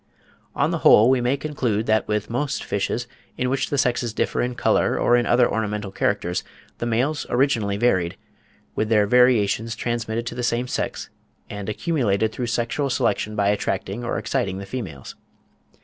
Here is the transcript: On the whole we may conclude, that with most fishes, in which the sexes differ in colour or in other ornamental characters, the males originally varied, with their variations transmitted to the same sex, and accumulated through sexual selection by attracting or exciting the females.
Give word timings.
On 0.55 0.71
the 0.71 0.79
whole 0.79 1.11
we 1.11 1.21
may 1.21 1.37
conclude, 1.37 1.85
that 1.85 2.07
with 2.07 2.27
most 2.27 2.63
fishes, 2.63 3.05
in 3.37 3.51
which 3.51 3.69
the 3.69 3.77
sexes 3.77 4.13
differ 4.15 4.41
in 4.41 4.55
colour 4.55 4.97
or 4.97 5.15
in 5.15 5.27
other 5.27 5.47
ornamental 5.47 5.91
characters, 5.91 6.43
the 6.79 6.87
males 6.87 7.27
originally 7.29 7.77
varied, 7.77 8.17
with 8.73 8.89
their 8.89 9.05
variations 9.05 9.75
transmitted 9.75 10.25
to 10.25 10.33
the 10.33 10.41
same 10.41 10.67
sex, 10.67 11.11
and 11.51 11.69
accumulated 11.69 12.31
through 12.31 12.47
sexual 12.47 12.89
selection 12.89 13.35
by 13.35 13.49
attracting 13.49 14.03
or 14.03 14.17
exciting 14.17 14.57
the 14.57 14.65
females. 14.65 15.13